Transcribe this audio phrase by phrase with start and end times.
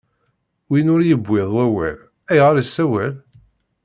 [0.69, 1.97] Win ur iwwiḍ wawal,
[2.31, 3.13] ayɣeṛ issawal?